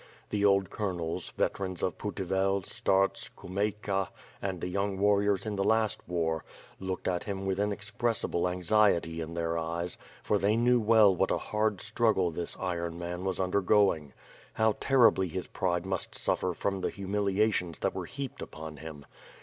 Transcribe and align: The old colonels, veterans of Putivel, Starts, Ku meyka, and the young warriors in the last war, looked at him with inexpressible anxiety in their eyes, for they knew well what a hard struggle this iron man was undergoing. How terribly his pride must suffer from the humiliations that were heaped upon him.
The 0.31 0.43
old 0.43 0.71
colonels, 0.71 1.29
veterans 1.37 1.83
of 1.83 1.99
Putivel, 1.99 2.65
Starts, 2.65 3.29
Ku 3.29 3.47
meyka, 3.47 4.07
and 4.41 4.59
the 4.59 4.67
young 4.67 4.97
warriors 4.97 5.45
in 5.45 5.57
the 5.57 5.63
last 5.63 6.01
war, 6.07 6.43
looked 6.79 7.07
at 7.07 7.25
him 7.25 7.45
with 7.45 7.59
inexpressible 7.59 8.47
anxiety 8.49 9.21
in 9.21 9.35
their 9.35 9.59
eyes, 9.59 9.99
for 10.23 10.39
they 10.39 10.57
knew 10.57 10.79
well 10.79 11.15
what 11.15 11.29
a 11.29 11.37
hard 11.37 11.81
struggle 11.81 12.31
this 12.31 12.57
iron 12.59 12.97
man 12.97 13.25
was 13.25 13.39
undergoing. 13.39 14.13
How 14.53 14.75
terribly 14.79 15.27
his 15.27 15.45
pride 15.45 15.85
must 15.85 16.15
suffer 16.15 16.55
from 16.55 16.81
the 16.81 16.89
humiliations 16.89 17.77
that 17.77 17.93
were 17.93 18.05
heaped 18.05 18.41
upon 18.41 18.77
him. 18.77 19.05